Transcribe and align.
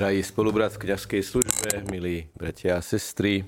Drahí 0.00 0.24
spolubrat 0.24 0.72
v 0.72 0.88
kniazkej 0.88 1.20
službe, 1.20 1.84
milí 1.92 2.24
bratia 2.32 2.80
a 2.80 2.80
sestry, 2.80 3.44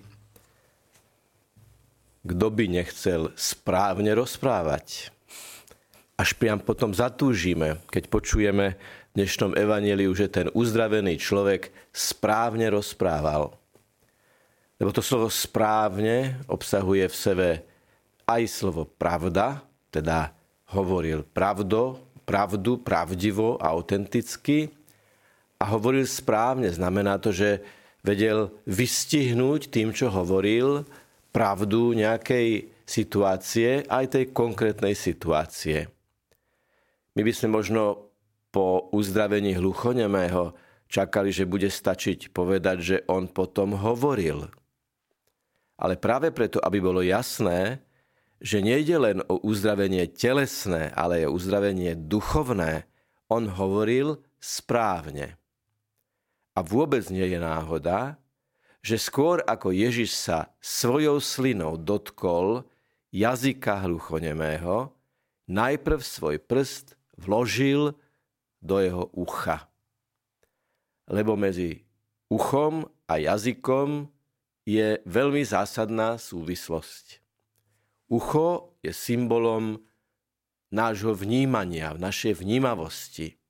kto 2.29 2.47
by 2.53 2.69
nechcel 2.69 3.33
správne 3.41 4.13
rozprávať? 4.13 5.09
Až 6.21 6.37
priam 6.37 6.61
potom 6.61 6.93
zatúžime, 6.93 7.81
keď 7.89 8.05
počujeme 8.13 8.77
v 8.77 9.13
dnešnom 9.17 9.57
evaneliu, 9.57 10.13
že 10.13 10.29
ten 10.29 10.53
uzdravený 10.53 11.17
človek 11.17 11.73
správne 11.89 12.69
rozprával. 12.69 13.57
Lebo 14.77 14.93
to 14.93 15.01
slovo 15.01 15.33
správne 15.33 16.37
obsahuje 16.53 17.09
v 17.09 17.17
sebe 17.17 17.49
aj 18.29 18.45
slovo 18.53 18.85
pravda, 18.85 19.65
teda 19.89 20.37
hovoril 20.77 21.25
pravdo, 21.25 21.97
pravdu, 22.29 22.77
pravdivo 22.77 23.57
autenticky, 23.57 24.82
a 25.63 25.71
hovoril 25.71 26.03
správne. 26.03 26.75
Znamená 26.75 27.23
to, 27.23 27.31
že 27.31 27.63
vedel 28.03 28.51
vystihnúť 28.67 29.71
tým, 29.71 29.95
čo 29.95 30.11
hovoril, 30.11 30.83
pravdu 31.31 31.95
nejakej 31.95 32.67
situácie, 32.83 33.87
aj 33.87 34.19
tej 34.19 34.25
konkrétnej 34.35 34.99
situácie. 34.99 35.87
My 37.15 37.23
by 37.23 37.33
sme 37.33 37.63
možno 37.63 38.11
po 38.51 38.91
uzdravení 38.91 39.55
hluchonemého 39.55 40.53
čakali, 40.91 41.31
že 41.33 41.49
bude 41.49 41.71
stačiť 41.71 42.35
povedať, 42.35 42.77
že 42.83 42.97
on 43.09 43.31
potom 43.31 43.79
hovoril. 43.79 44.51
Ale 45.81 45.97
práve 45.97 46.35
preto, 46.35 46.61
aby 46.61 46.83
bolo 46.83 47.01
jasné, 47.01 47.81
že 48.43 48.61
nejde 48.61 48.99
len 48.99 49.19
o 49.31 49.39
uzdravenie 49.41 50.11
telesné, 50.11 50.91
ale 50.93 51.25
o 51.25 51.33
uzdravenie 51.33 51.97
duchovné, 51.97 52.85
on 53.31 53.49
hovoril 53.49 54.21
správne. 54.43 55.41
A 56.53 56.61
vôbec 56.61 57.09
nie 57.09 57.25
je 57.25 57.41
náhoda, 57.41 58.21
že 58.85 59.01
skôr 59.01 59.41
ako 59.47 59.73
Ježiš 59.73 60.13
sa 60.13 60.53
svojou 60.61 61.23
slinou 61.23 61.79
dotkol 61.79 62.67
jazyka 63.15 63.87
hluchonemého, 63.87 64.91
najprv 65.47 66.01
svoj 66.03 66.37
prst 66.43 66.99
vložil 67.17 67.97
do 68.59 68.77
jeho 68.83 69.07
ucha. 69.15 69.71
Lebo 71.07 71.39
medzi 71.39 71.87
uchom 72.27 72.91
a 73.07 73.17
jazykom 73.17 74.11
je 74.69 75.01
veľmi 75.09 75.43
zásadná 75.47 76.21
súvislosť. 76.21 77.23
Ucho 78.13 78.77
je 78.85 78.93
symbolom 78.93 79.81
nášho 80.69 81.17
vnímania, 81.17 81.97
našej 81.97 82.45
vnímavosti, 82.45 83.41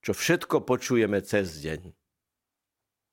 čo 0.00 0.16
všetko 0.16 0.64
počujeme 0.64 1.20
cez 1.20 1.60
deň 1.60 2.05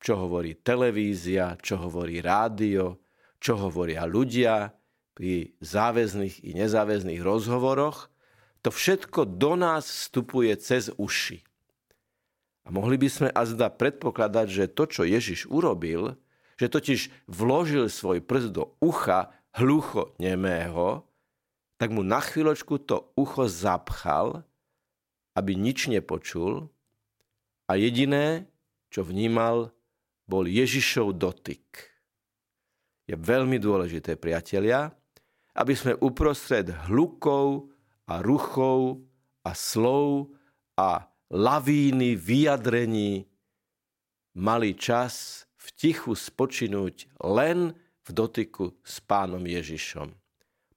čo 0.04 0.20
hovorí 0.20 0.52
televízia, 0.60 1.56
čo 1.64 1.80
hovorí 1.80 2.20
rádio, 2.20 3.00
čo 3.40 3.56
hovoria 3.56 4.04
ľudia 4.04 4.68
pri 5.16 5.56
záväzných 5.64 6.44
i 6.44 6.52
nezáväzných 6.52 7.24
rozhovoroch, 7.24 8.12
to 8.60 8.68
všetko 8.68 9.24
do 9.24 9.56
nás 9.56 9.88
vstupuje 9.88 10.52
cez 10.60 10.92
uši. 11.00 11.40
A 12.64 12.72
mohli 12.72 13.00
by 13.00 13.08
sme 13.08 13.28
azda 13.32 13.72
predpokladať, 13.72 14.46
že 14.48 14.72
to, 14.72 14.84
čo 14.84 15.08
Ježiš 15.08 15.48
urobil, 15.48 16.20
že 16.60 16.68
totiž 16.68 17.00
vložil 17.24 17.88
svoj 17.88 18.20
prst 18.20 18.52
do 18.52 18.76
ucha 18.84 19.32
hlucho 19.56 20.12
nemého, 20.20 21.04
tak 21.80 21.92
mu 21.92 22.04
na 22.04 22.20
chvíľočku 22.20 22.76
to 22.84 23.08
ucho 23.16 23.48
zapchal, 23.48 24.44
aby 25.32 25.56
nič 25.56 25.88
nepočul 25.88 26.68
a 27.68 27.76
jediné, 27.76 28.48
čo 28.88 29.04
vnímal, 29.04 29.74
bol 30.24 30.48
Ježišov 30.48 31.20
dotyk. 31.20 31.94
Je 33.04 33.16
veľmi 33.16 33.60
dôležité, 33.60 34.16
priatelia, 34.16 34.88
aby 35.54 35.76
sme 35.76 35.92
uprostred 36.00 36.72
hlukov 36.88 37.68
a 38.08 38.24
ruchov 38.24 39.04
a 39.44 39.52
slov 39.52 40.32
a 40.80 41.04
lavíny 41.28 42.16
vyjadrení 42.16 43.28
mali 44.40 44.72
čas 44.74 45.44
v 45.60 45.66
tichu 45.76 46.16
spočinúť 46.16 47.12
len 47.22 47.76
v 48.04 48.08
dotyku 48.10 48.72
s 48.80 49.00
pánom 49.04 49.40
Ježišom. 49.44 50.12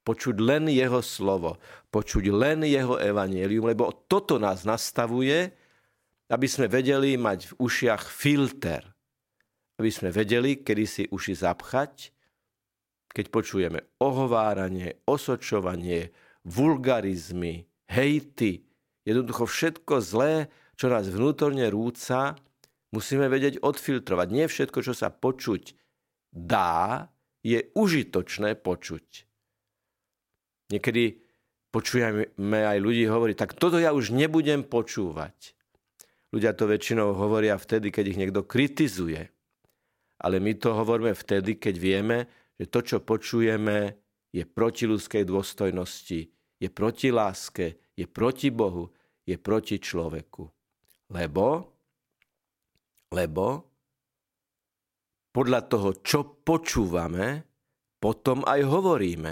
Počuť 0.03 0.35
len 0.39 0.71
jeho 0.71 1.03
slovo, 1.03 1.59
počuť 1.91 2.31
len 2.31 2.63
jeho 2.63 2.95
evanielium, 2.95 3.67
lebo 3.67 3.91
toto 4.07 4.39
nás 4.39 4.63
nastavuje, 4.63 5.51
aby 6.31 6.47
sme 6.47 6.71
vedeli 6.71 7.19
mať 7.19 7.51
v 7.51 7.53
ušiach 7.59 8.03
filter– 8.07 8.83
aby 9.77 9.89
sme 9.93 10.09
vedeli, 10.09 10.61
kedy 10.65 10.83
si 10.83 11.03
uši 11.05 11.33
zapchať, 11.37 11.93
keď 13.13 13.25
počujeme 13.33 13.79
ohováranie, 14.01 15.01
osočovanie, 15.05 16.13
vulgarizmy, 16.45 17.65
hejty, 17.89 18.65
jednoducho 19.05 19.45
všetko 19.45 19.93
zlé, 20.01 20.33
čo 20.77 20.89
nás 20.93 21.09
vnútorne 21.09 21.65
rúca, 21.73 22.37
musíme 22.93 23.25
vedieť 23.25 23.61
odfiltrovať. 23.65 24.27
Nie 24.29 24.45
všetko, 24.45 24.79
čo 24.85 24.93
sa 24.93 25.09
počuť 25.09 25.73
dá, 26.29 27.09
je 27.41 27.63
užitočné 27.73 28.59
počuť. 28.59 29.25
Niekedy 30.67 31.03
počujeme 31.71 32.59
aj 32.59 32.77
ľudí 32.83 33.07
hovoriť, 33.07 33.35
tak 33.39 33.55
toto 33.55 33.79
ja 33.79 33.95
už 33.95 34.11
nebudem 34.11 34.67
počúvať. 34.67 35.55
Ľudia 36.35 36.51
to 36.53 36.67
väčšinou 36.67 37.15
hovoria 37.15 37.55
vtedy, 37.55 37.87
keď 37.87 38.05
ich 38.11 38.19
niekto 38.19 38.43
kritizuje 38.43 39.31
ale 40.17 40.41
my 40.41 40.53
to 40.57 40.73
hovoríme 40.73 41.13
vtedy, 41.13 41.61
keď 41.61 41.75
vieme, 41.77 42.17
že 42.57 42.65
to, 42.69 42.79
čo 42.81 42.97
počujeme, 43.05 43.93
je 44.33 44.43
proti 44.43 44.89
ľudskej 44.89 45.23
dôstojnosti, 45.23 46.19
je 46.57 46.69
proti 46.73 47.13
láske, 47.13 47.77
je 47.93 48.05
proti 48.09 48.49
Bohu, 48.49 48.89
je 49.23 49.37
proti 49.37 49.77
človeku. 49.77 50.43
Lebo, 51.13 51.45
lebo 53.13 53.45
podľa 55.31 55.61
toho, 55.69 55.89
čo 56.01 56.41
počúvame, 56.41 57.45
potom 58.01 58.41
aj 58.45 58.61
hovoríme. 58.65 59.31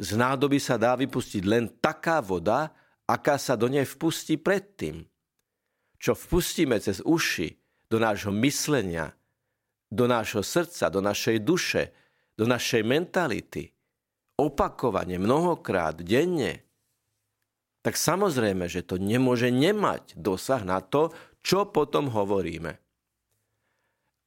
Z 0.00 0.16
nádoby 0.16 0.56
sa 0.60 0.80
dá 0.80 0.96
vypustiť 0.96 1.42
len 1.44 1.80
taká 1.80 2.24
voda, 2.24 2.72
aká 3.04 3.36
sa 3.36 3.56
do 3.56 3.68
nej 3.68 3.84
vpustí 3.84 4.40
predtým. 4.40 5.04
Čo 6.00 6.16
vpustíme 6.16 6.76
cez 6.80 7.04
uši 7.04 7.52
do 7.88 8.00
nášho 8.00 8.32
myslenia, 8.40 9.12
do 9.90 10.06
nášho 10.06 10.40
srdca, 10.40 10.86
do 10.88 11.02
našej 11.02 11.42
duše, 11.42 11.90
do 12.38 12.46
našej 12.46 12.86
mentality, 12.86 13.74
opakovane, 14.38 15.18
mnohokrát, 15.20 15.98
denne, 16.00 16.64
tak 17.80 17.96
samozrejme, 17.96 18.68
že 18.68 18.84
to 18.84 18.96
nemôže 18.96 19.48
nemať 19.48 20.16
dosah 20.16 20.62
na 20.64 20.80
to, 20.80 21.12
čo 21.40 21.68
potom 21.68 22.12
hovoríme. 22.12 22.76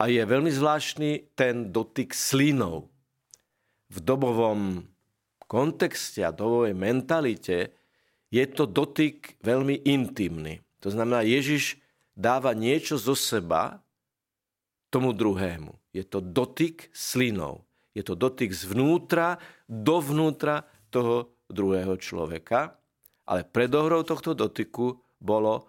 A 0.02 0.10
je 0.10 0.22
veľmi 0.26 0.50
zvláštny 0.50 1.38
ten 1.38 1.70
dotyk 1.70 2.12
slinou. 2.18 2.90
V 3.94 3.98
dobovom 4.02 4.84
kontexte 5.46 6.26
a 6.26 6.34
dobovej 6.34 6.74
mentalite 6.74 7.78
je 8.34 8.46
to 8.50 8.66
dotyk 8.66 9.38
veľmi 9.46 9.86
intimný. 9.86 10.66
To 10.82 10.90
znamená, 10.90 11.22
Ježiš 11.22 11.78
dáva 12.18 12.58
niečo 12.58 12.98
zo 12.98 13.14
seba, 13.14 13.86
tomu 14.94 15.10
druhému. 15.10 15.74
Je 15.90 16.06
to 16.06 16.22
dotyk 16.22 16.94
slinou. 16.94 17.66
Je 17.98 18.06
to 18.06 18.14
dotyk 18.14 18.54
zvnútra, 18.54 19.42
dovnútra 19.66 20.70
toho 20.94 21.34
druhého 21.50 21.98
človeka. 21.98 22.78
Ale 23.26 23.42
predohrou 23.42 24.06
tohto 24.06 24.38
dotyku 24.38 25.02
bolo 25.18 25.66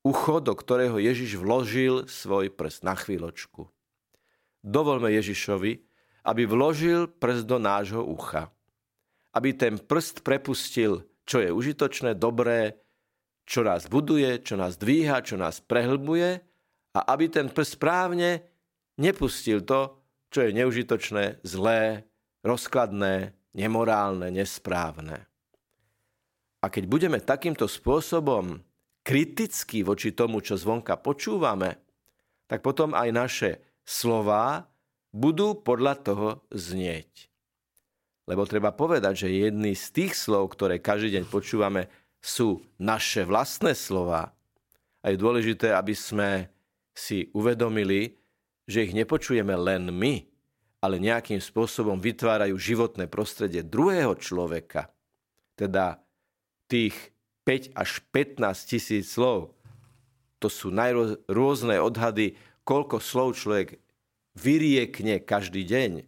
ucho, 0.00 0.40
do 0.40 0.56
ktorého 0.56 0.96
Ježiš 0.96 1.36
vložil 1.36 2.08
svoj 2.08 2.48
prst 2.48 2.80
na 2.80 2.96
chvíľočku. 2.96 3.68
Dovolme 4.64 5.12
Ježišovi, 5.12 5.72
aby 6.24 6.42
vložil 6.48 7.12
prst 7.12 7.44
do 7.44 7.60
nášho 7.60 8.00
ucha. 8.00 8.48
Aby 9.36 9.52
ten 9.52 9.76
prst 9.76 10.24
prepustil, 10.24 11.04
čo 11.28 11.44
je 11.44 11.52
užitočné, 11.52 12.16
dobré, 12.16 12.80
čo 13.44 13.66
nás 13.66 13.90
buduje, 13.90 14.40
čo 14.40 14.56
nás 14.56 14.78
dvíha, 14.80 15.20
čo 15.26 15.36
nás 15.36 15.60
prehlbuje 15.60 16.45
a 16.96 17.04
aby 17.12 17.28
ten 17.28 17.52
prst 17.52 17.76
správne 17.76 18.40
nepustil 18.96 19.60
to, 19.60 20.00
čo 20.32 20.48
je 20.48 20.56
neužitočné, 20.56 21.44
zlé, 21.44 22.08
rozkladné, 22.40 23.36
nemorálne, 23.52 24.32
nesprávne. 24.32 25.28
A 26.64 26.72
keď 26.72 26.88
budeme 26.88 27.20
takýmto 27.20 27.68
spôsobom 27.68 28.64
kritickí 29.04 29.84
voči 29.84 30.16
tomu, 30.16 30.40
čo 30.40 30.56
zvonka 30.56 30.96
počúvame, 30.96 31.76
tak 32.48 32.64
potom 32.64 32.96
aj 32.96 33.08
naše 33.12 33.50
slová 33.84 34.64
budú 35.12 35.52
podľa 35.60 35.94
toho 36.00 36.28
znieť. 36.48 37.28
Lebo 38.26 38.42
treba 38.48 38.74
povedať, 38.74 39.28
že 39.28 39.38
jedny 39.46 39.78
z 39.78 39.86
tých 39.94 40.12
slov, 40.18 40.56
ktoré 40.56 40.82
každý 40.82 41.20
deň 41.20 41.24
počúvame, 41.30 41.86
sú 42.18 42.58
naše 42.80 43.22
vlastné 43.22 43.76
slova. 43.76 44.34
A 45.06 45.14
je 45.14 45.22
dôležité, 45.22 45.70
aby 45.70 45.94
sme 45.94 46.50
si 46.96 47.28
uvedomili, 47.36 48.16
že 48.64 48.88
ich 48.88 48.96
nepočujeme 48.96 49.52
len 49.52 49.92
my, 49.92 50.24
ale 50.80 50.96
nejakým 50.96 51.38
spôsobom 51.38 52.00
vytvárajú 52.00 52.56
životné 52.56 53.06
prostredie 53.06 53.60
druhého 53.60 54.16
človeka, 54.16 54.88
teda 55.54 56.00
tých 56.66 56.96
5 57.44 57.76
až 57.78 58.02
15 58.10 58.42
tisíc 58.66 59.12
slov, 59.12 59.54
to 60.40 60.48
sú 60.50 60.68
najrôzne 60.74 61.78
odhady, 61.80 62.36
koľko 62.66 62.98
slov 62.98 63.38
človek 63.38 63.78
vyriekne 64.36 65.22
každý 65.22 65.64
deň. 65.64 66.04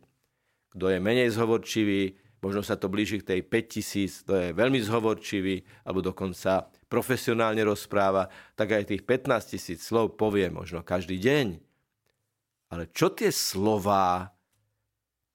Kto 0.75 0.85
je 0.93 0.99
menej 1.01 1.33
zhovorčivý, 1.33 2.19
možno 2.45 2.61
sa 2.61 2.77
to 2.77 2.93
blíži 2.93 3.25
k 3.25 3.29
tej 3.35 3.41
5000, 3.47 4.29
to 4.29 4.33
je 4.37 4.47
veľmi 4.53 4.79
zhovorčivý, 4.85 5.65
alebo 5.89 6.05
dokonca 6.05 6.69
profesionálne 6.89 7.61
rozpráva, 7.63 8.33
tak 8.57 8.75
aj 8.75 8.93
tých 8.93 9.03
15 9.05 9.53
tisíc 9.55 9.85
slov 9.85 10.17
povie 10.17 10.49
možno 10.49 10.81
každý 10.81 11.21
deň. 11.21 11.47
Ale 12.73 12.89
čo 12.93 13.13
tie 13.13 13.33
slová, 13.33 14.33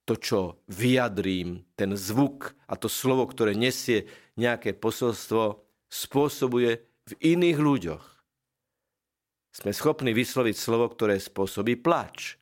to, 0.03 0.19
čo 0.19 0.39
vyjadrím, 0.67 1.63
ten 1.77 1.95
zvuk 1.95 2.53
a 2.67 2.75
to 2.75 2.91
slovo, 2.91 3.23
ktoré 3.29 3.55
nesie 3.55 4.09
nejaké 4.35 4.75
posolstvo, 4.75 5.63
spôsobuje 5.88 6.71
v 6.83 7.13
iných 7.21 7.59
ľuďoch. 7.61 8.05
Sme 9.53 9.69
schopní 9.69 10.17
vysloviť 10.17 10.55
slovo, 10.57 10.89
ktoré 10.89 11.21
spôsobí 11.21 11.77
plač. 11.77 12.41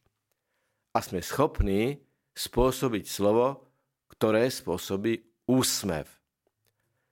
A 0.95 1.03
sme 1.03 1.19
schopní 1.19 1.99
spôsobiť 2.31 3.03
slovo, 3.03 3.67
ktoré 4.07 4.47
spôsobí 4.47 5.43
úsmev. 5.51 6.07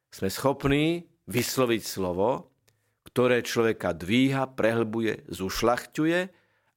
Sme 0.10 0.32
schopní 0.32 1.09
vysloviť 1.30 1.82
slovo, 1.86 2.50
ktoré 3.06 3.46
človeka 3.46 3.94
dvíha, 3.94 4.50
prehlbuje, 4.58 5.30
zušľachťuje, 5.30 6.20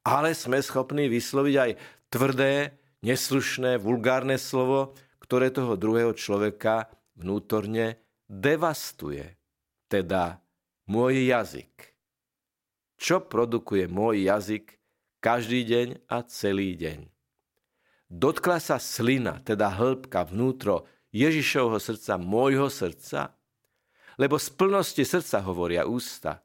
ale 0.05 0.31
sme 0.37 0.61
schopní 0.61 1.09
vysloviť 1.09 1.55
aj 1.57 1.71
tvrdé, 2.13 2.77
neslušné, 3.01 3.81
vulgárne 3.81 4.37
slovo, 4.37 4.93
ktoré 5.25 5.49
toho 5.49 5.81
druhého 5.81 6.13
človeka 6.13 6.93
vnútorne 7.17 7.97
devastuje. 8.29 9.41
Teda 9.89 10.41
môj 10.89 11.33
jazyk. 11.33 11.73
Čo 13.01 13.25
produkuje 13.27 13.91
môj 13.91 14.29
jazyk 14.29 14.79
každý 15.19 15.65
deň 15.67 15.89
a 16.07 16.23
celý 16.29 16.79
deň? 16.79 17.09
Dotkla 18.13 18.61
sa 18.61 18.77
slina, 18.77 19.41
teda 19.41 19.73
hĺbka 19.73 20.29
vnútro 20.29 20.85
Ježišovho 21.17 21.81
srdca, 21.81 22.21
môjho 22.21 22.69
srdca, 22.69 23.33
lebo 24.17 24.37
z 24.37 24.49
plnosti 24.53 25.05
srdca 25.05 25.45
hovoria 25.45 25.89
ústa. 25.89 26.43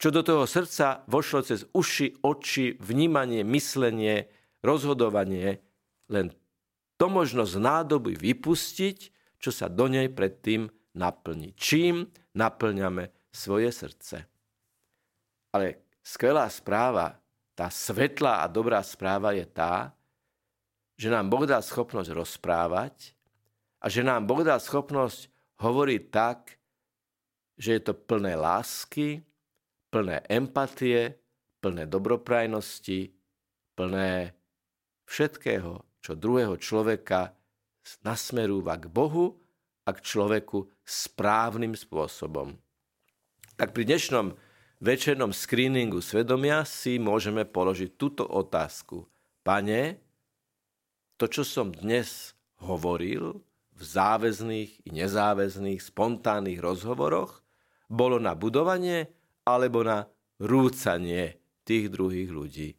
Čo 0.00 0.08
do 0.08 0.24
toho 0.24 0.44
srdca 0.48 1.04
vošlo 1.06 1.44
cez 1.44 1.68
uši, 1.76 2.24
oči, 2.24 2.76
vnímanie, 2.80 3.44
myslenie, 3.44 4.32
rozhodovanie, 4.64 5.60
len 6.08 6.32
to 7.00 7.08
možno 7.08 7.48
z 7.48 7.56
nádoby 7.56 8.16
vypustiť, 8.16 8.98
čo 9.40 9.50
sa 9.52 9.72
do 9.72 9.88
nej 9.88 10.12
predtým 10.12 10.68
naplní. 10.96 11.56
Čím 11.56 12.04
naplňame 12.36 13.08
svoje 13.32 13.72
srdce. 13.72 14.28
Ale 15.56 15.96
skvelá 16.04 16.44
správa, 16.52 17.16
tá 17.56 17.72
svetlá 17.72 18.44
a 18.44 18.52
dobrá 18.52 18.84
správa 18.84 19.32
je 19.32 19.48
tá, 19.48 19.96
že 21.00 21.08
nám 21.08 21.32
Boh 21.32 21.48
dá 21.48 21.64
schopnosť 21.64 22.12
rozprávať 22.12 23.16
a 23.80 23.88
že 23.88 24.04
nám 24.04 24.28
Boh 24.28 24.44
dá 24.44 24.60
schopnosť 24.60 25.32
hovoriť 25.56 26.02
tak, 26.12 26.59
že 27.60 27.76
je 27.76 27.82
to 27.84 27.92
plné 27.92 28.40
lásky, 28.40 29.20
plné 29.92 30.24
empatie, 30.32 31.20
plné 31.60 31.84
dobroprajnosti, 31.84 33.12
plné 33.76 34.32
všetkého, 35.04 35.84
čo 36.00 36.16
druhého 36.16 36.56
človeka 36.56 37.36
nasmerúva 38.00 38.80
k 38.80 38.88
Bohu 38.88 39.36
a 39.84 39.92
k 39.92 40.00
človeku 40.00 40.72
správnym 40.80 41.76
spôsobom. 41.76 42.56
Tak 43.60 43.76
pri 43.76 43.84
dnešnom 43.84 44.32
večernom 44.80 45.36
screeningu 45.36 46.00
svedomia 46.00 46.64
si 46.64 46.96
môžeme 46.96 47.44
položiť 47.44 48.00
túto 48.00 48.24
otázku. 48.24 49.04
Pane, 49.44 50.00
to, 51.20 51.28
čo 51.28 51.44
som 51.44 51.68
dnes 51.68 52.32
hovoril 52.64 53.44
v 53.76 53.82
záväzných 53.84 54.88
i 54.88 54.90
nezáväzných 54.96 55.80
spontánnych 55.80 56.60
rozhovoroch, 56.60 57.44
bolo 57.90 58.22
na 58.22 58.38
budovanie 58.38 59.10
alebo 59.42 59.82
na 59.82 60.06
rúcanie 60.38 61.42
tých 61.66 61.90
druhých 61.90 62.30
ľudí. 62.30 62.70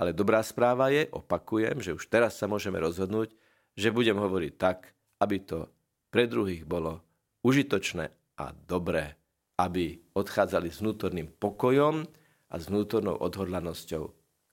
Ale 0.00 0.16
dobrá 0.16 0.40
správa 0.40 0.88
je, 0.88 1.08
opakujem, 1.12 1.80
že 1.80 1.92
už 1.92 2.08
teraz 2.08 2.36
sa 2.36 2.48
môžeme 2.48 2.80
rozhodnúť, 2.80 3.32
že 3.76 3.92
budem 3.92 4.16
hovoriť 4.16 4.52
tak, 4.56 4.92
aby 5.20 5.36
to 5.44 5.68
pre 6.08 6.24
druhých 6.28 6.64
bolo 6.64 7.00
užitočné 7.44 8.36
a 8.40 8.52
dobré, 8.52 9.16
aby 9.60 9.96
odchádzali 10.12 10.68
s 10.68 10.80
vnútorným 10.84 11.32
pokojom 11.36 12.04
a 12.52 12.54
s 12.56 12.68
vnútornou 12.68 13.16
odhodlanosťou 13.20 14.04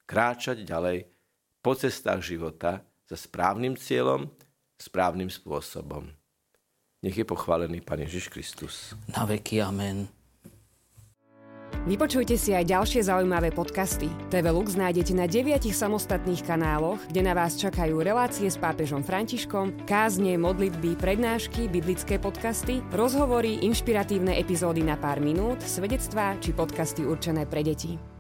kráčať 0.08 0.64
ďalej 0.64 1.08
po 1.64 1.76
cestách 1.76 2.24
života 2.24 2.84
za 3.08 3.16
správnym 3.20 3.76
cieľom, 3.76 4.32
správnym 4.80 5.32
spôsobom. 5.32 6.12
Nech 7.04 7.20
je 7.20 7.28
pochválený 7.28 7.84
Pán 7.84 8.00
Ježiš 8.00 8.32
Kristus. 8.32 8.96
Na 9.12 9.28
veky 9.28 9.60
amen. 9.60 10.08
Vypočujte 11.84 12.40
si 12.40 12.56
aj 12.56 12.70
ďalšie 12.70 13.12
zaujímavé 13.12 13.52
podcasty. 13.52 14.08
TV 14.32 14.46
Lux 14.56 14.80
nájdete 14.80 15.12
na 15.12 15.28
deviatich 15.28 15.76
samostatných 15.76 16.48
kanáloch, 16.48 17.04
kde 17.12 17.28
na 17.28 17.36
vás 17.36 17.60
čakajú 17.60 18.00
relácie 18.00 18.48
s 18.48 18.56
pápežom 18.56 19.04
Františkom, 19.04 19.84
kázne, 19.84 20.40
modlitby, 20.40 20.96
prednášky, 20.96 21.68
biblické 21.68 22.24
podcasty, 22.24 22.80
rozhovory, 22.96 23.60
inšpiratívne 23.68 24.40
epizódy 24.40 24.80
na 24.80 24.96
pár 24.96 25.20
minút, 25.20 25.60
svedectvá 25.60 26.40
či 26.40 26.56
podcasty 26.56 27.04
určené 27.04 27.44
pre 27.44 27.68
deti. 27.68 28.13